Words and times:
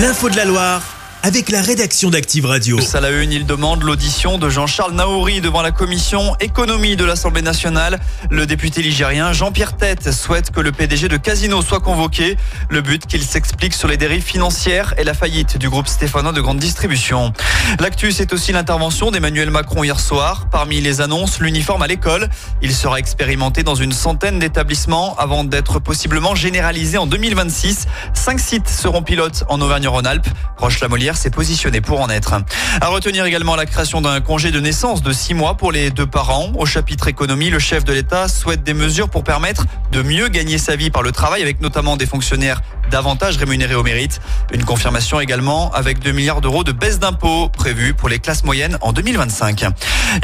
L'info 0.00 0.30
de 0.30 0.36
la 0.36 0.46
Loire 0.46 0.89
avec 1.22 1.50
la 1.50 1.60
rédaction 1.60 2.08
d'Active 2.08 2.46
Radio. 2.46 2.80
Ça 2.80 3.00
la 3.00 3.10
une, 3.10 3.30
il 3.30 3.44
demande 3.44 3.82
l'audition 3.82 4.38
de 4.38 4.48
Jean-Charles 4.48 4.94
Naouri 4.94 5.40
devant 5.40 5.60
la 5.60 5.70
commission 5.70 6.34
économie 6.40 6.96
de 6.96 7.04
l'Assemblée 7.04 7.42
nationale. 7.42 8.00
Le 8.30 8.46
député 8.46 8.80
ligérien 8.80 9.32
Jean-Pierre 9.32 9.76
Tête 9.76 10.12
souhaite 10.12 10.50
que 10.50 10.60
le 10.60 10.72
PDG 10.72 11.08
de 11.08 11.18
Casino 11.18 11.60
soit 11.60 11.80
convoqué. 11.80 12.38
Le 12.70 12.80
but 12.80 13.06
qu'il 13.06 13.22
s'explique 13.22 13.74
sur 13.74 13.86
les 13.86 13.98
dérives 13.98 14.22
financières 14.22 14.94
et 14.96 15.04
la 15.04 15.12
faillite 15.12 15.58
du 15.58 15.68
groupe 15.68 15.88
stéphanois 15.88 16.32
de 16.32 16.40
grande 16.40 16.58
distribution. 16.58 17.32
L'actu, 17.80 18.12
c'est 18.12 18.32
aussi 18.32 18.52
l'intervention 18.52 19.10
d'Emmanuel 19.10 19.50
Macron 19.50 19.84
hier 19.84 20.00
soir. 20.00 20.46
Parmi 20.50 20.80
les 20.80 21.02
annonces, 21.02 21.40
l'uniforme 21.40 21.82
à 21.82 21.86
l'école. 21.86 22.28
Il 22.62 22.74
sera 22.74 22.98
expérimenté 22.98 23.62
dans 23.62 23.74
une 23.74 23.92
centaine 23.92 24.38
d'établissements 24.38 25.16
avant 25.16 25.44
d'être 25.44 25.80
possiblement 25.80 26.34
généralisé 26.34 26.96
en 26.96 27.06
2026. 27.06 27.86
Cinq 28.14 28.40
sites 28.40 28.68
seront 28.68 29.02
pilotes 29.02 29.44
en 29.48 29.60
Auvergne-Rhône-Alpes. 29.60 30.28
Roche-la-Molière 30.56 31.09
s'est 31.16 31.30
positionné 31.30 31.80
pour 31.80 32.00
en 32.00 32.08
être. 32.08 32.34
À 32.80 32.86
retenir 32.88 33.24
également 33.24 33.56
la 33.56 33.66
création 33.66 34.00
d'un 34.00 34.20
congé 34.20 34.50
de 34.50 34.60
naissance 34.60 35.02
de 35.02 35.12
six 35.12 35.34
mois 35.34 35.56
pour 35.56 35.72
les 35.72 35.90
deux 35.90 36.06
parents. 36.06 36.52
Au 36.56 36.66
chapitre 36.66 37.08
économie, 37.08 37.50
le 37.50 37.58
chef 37.58 37.84
de 37.84 37.92
l'État 37.92 38.28
souhaite 38.28 38.62
des 38.62 38.74
mesures 38.74 39.08
pour 39.08 39.24
permettre 39.24 39.66
de 39.92 40.02
mieux 40.02 40.28
gagner 40.28 40.58
sa 40.58 40.76
vie 40.76 40.90
par 40.90 41.02
le 41.02 41.12
travail 41.12 41.42
avec 41.42 41.60
notamment 41.60 41.96
des 41.96 42.06
fonctionnaires 42.06 42.62
davantage 42.90 43.36
rémunérés 43.36 43.76
au 43.76 43.82
mérite. 43.82 44.20
Une 44.52 44.64
confirmation 44.64 45.20
également 45.20 45.70
avec 45.72 46.00
2 46.00 46.12
milliards 46.12 46.40
d'euros 46.40 46.64
de 46.64 46.72
baisse 46.72 46.98
d'impôts 46.98 47.48
prévus 47.48 47.94
pour 47.94 48.08
les 48.08 48.18
classes 48.18 48.44
moyennes 48.44 48.76
en 48.80 48.92
2025. 48.92 49.64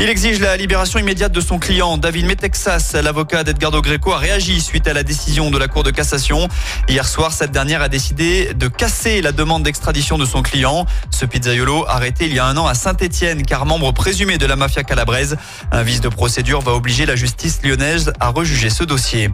Il 0.01 0.09
exige 0.09 0.41
la 0.41 0.57
libération 0.57 0.99
immédiate 0.99 1.33
de 1.33 1.41
son 1.41 1.59
client, 1.59 1.97
David 1.97 2.27
Metexas. 2.27 2.97
L'avocat 3.03 3.45
d'Edgardo 3.45 3.81
Greco 3.81 4.13
a 4.13 4.19
réagi 4.19 4.61
suite 4.61 4.89
à 4.89 4.93
la 4.93 5.05
décision 5.05 5.51
de 5.51 5.59
la 5.59 5.69
Cour 5.69 5.85
de 5.85 5.91
cassation. 5.91 6.49
Hier 6.89 7.07
soir, 7.07 7.33
cette 7.33 7.53
dernière 7.53 7.83
a 7.83 7.89
décidé 7.89 8.53
de 8.55 8.69
casser 8.69 9.23
la 9.23 9.33
demande 9.33 9.63
d'extradition 9.63 10.19
de 10.19 10.25
son 10.25 10.43
client. 10.43 10.76
Ce 11.11 11.25
pizzaiolo 11.25 11.87
arrêté 11.89 12.27
il 12.27 12.35
y 12.35 12.39
a 12.39 12.45
un 12.47 12.57
an 12.57 12.67
à 12.67 12.75
Saint-Etienne 12.75 13.45
car 13.45 13.65
membre 13.65 13.93
présumé 13.93 14.37
de 14.37 14.47
la 14.47 14.57
mafia 14.57 14.83
calabraise. 14.83 15.37
Un 15.73 15.83
vice 15.83 16.01
de 16.01 16.09
procédure 16.09 16.61
va 16.61 16.73
obliger 16.73 17.07
la 17.07 17.17
justice 17.17 17.61
lyonnaise 17.63 18.13
à 18.21 18.29
rejuger 18.29 18.71
ce 18.71 18.85
dossier. 18.85 19.31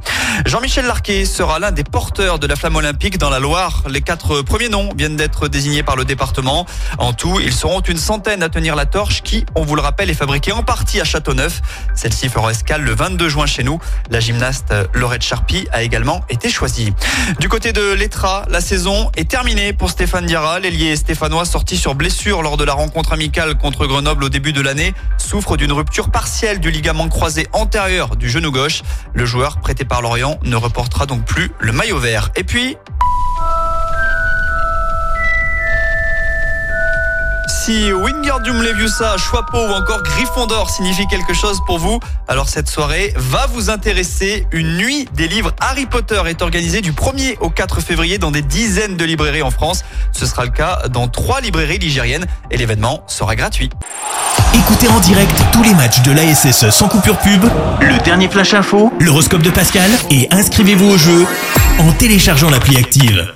Jean-Michel 0.47 0.87
Larquet 0.87 1.25
sera 1.25 1.59
l'un 1.59 1.73
des 1.73 1.85
porteurs 1.85 2.39
de 2.39 2.47
la 2.47 2.57
flamme 2.57 2.77
olympique 2.77 3.19
dans 3.19 3.31
la 3.31 3.41
Loire. 3.41 3.83
Les 3.89 4.01
quatre 4.01 4.43
premiers 4.43 4.69
noms 4.69 4.91
viennent 4.97 5.17
d'être 5.17 5.49
désignés 5.49 5.83
par 5.83 5.97
le 5.97 6.05
département. 6.05 6.67
En 6.99 7.13
tout, 7.13 7.41
ils 7.41 7.53
seront 7.53 7.81
une 7.81 7.97
centaine 7.99 8.43
à 8.43 8.49
tenir 8.49 8.77
la 8.77 8.87
torche 8.87 9.23
qui, 9.23 9.45
on 9.55 9.65
vous 9.65 9.75
le 9.75 9.83
rappelle, 9.83 10.11
est 10.11 10.15
fabriquée 10.15 10.53
en 10.53 10.63
partie 10.63 11.01
à 11.01 11.05
Châteauneuf. 11.05 11.61
Celle-ci 11.95 12.29
fera 12.29 12.51
escale 12.51 12.83
le 12.83 12.95
22 12.95 13.29
juin 13.29 13.47
chez 13.47 13.65
nous. 13.65 13.79
La 14.11 14.21
gymnaste 14.21 14.75
Laurette 14.95 15.23
Charpie 15.23 15.67
a 15.73 15.83
également 15.83 16.21
été 16.29 16.49
choisie. 16.49 16.93
Du 17.41 17.49
côté 17.49 17.73
de 17.73 17.93
l'Etra, 17.93 18.45
la 18.49 18.61
saison 18.61 19.11
est 19.17 19.29
terminée 19.29 19.73
pour 19.73 19.91
Stéphane 19.91 20.27
Diarra. 20.27 20.61
L'ailier 20.61 20.97
sorti 21.45 21.79
sur 21.79 21.95
blessure 21.95 22.43
lors 22.43 22.57
de 22.57 22.65
la 22.65 22.75
rencontre 22.75 23.13
amicale 23.13 23.57
contre 23.57 23.87
Grenoble 23.87 24.25
au 24.25 24.29
début 24.29 24.53
de 24.53 24.61
l'année 24.61 24.95
souffre 25.17 25.57
d'une 25.57 25.73
rupture 25.73 26.11
partielle 26.11 26.61
du 26.61 26.71
ligament 26.71 27.09
croisé 27.09 27.47
antérieur 27.53 28.17
du 28.17 28.29
genou 28.29 28.53
gauche. 28.53 28.83
Le 29.15 29.25
joueur 29.25 29.59
prêté 29.59 29.85
par 29.85 30.03
Lorient 30.03 30.39
ne 30.45 30.57
reportera 30.57 31.07
donc 31.07 31.25
plus 31.25 31.51
le 31.59 31.73
maillot 31.73 31.99
vert. 31.99 32.31
Et 32.37 32.45
puis, 32.45 32.77
Si 37.65 37.93
Wingardium 37.93 38.61
Leviosa, 38.61 39.17
Choixpeau 39.19 39.69
ou 39.69 39.73
encore 39.73 40.03
Gryffondor 40.03 40.69
signifie 40.69 41.07
quelque 41.07 41.33
chose 41.33 41.61
pour 41.65 41.79
vous, 41.79 42.01
alors 42.27 42.49
cette 42.49 42.69
soirée 42.69 43.15
va 43.17 43.47
vous 43.47 43.71
intéresser. 43.71 44.49
Une 44.51 44.79
nuit 44.79 45.07
des 45.15 45.29
livres 45.29 45.53
Harry 45.61 45.87
Potter 45.87 46.21
est 46.27 46.43
organisée 46.43 46.81
du 46.81 46.91
1er 46.91 47.39
au 47.39 47.51
4 47.51 47.81
février 47.81 48.19
dans 48.19 48.33
des 48.33 48.43
dizaines 48.43 48.97
de 48.97 49.05
librairies 49.05 49.43
en 49.43 49.53
France. 49.53 49.85
Ce 50.11 50.27
sera 50.27 50.45
le 50.45 50.51
cas 50.51 50.89
dans 50.91 51.07
trois 51.07 51.41
librairies 51.41 51.79
ligériennes 51.79 52.27
et 52.51 52.57
l'événement 52.57 53.05
sera 53.07 53.37
gratuit. 53.37 53.71
Écoutez 54.55 54.89
en 54.89 54.99
direct 54.99 55.41
tous 55.53 55.63
les 55.63 55.75
matchs 55.75 56.03
de 56.03 56.11
l'ASSE 56.11 56.69
sans 56.71 56.89
coupure 56.89 57.19
pub, 57.19 57.45
le 57.81 58.03
dernier 58.03 58.29
flash 58.29 58.55
info, 58.55 58.93
l'horoscope 58.99 59.43
de 59.43 59.51
Pascal 59.51 59.93
et 60.11 60.27
inscrivez-vous 60.33 60.91
au 60.91 60.99
jeu 60.99 61.25
en 61.79 61.93
téléchargeant 61.93 62.51
l'appli 62.51 62.77
active. 62.77 63.33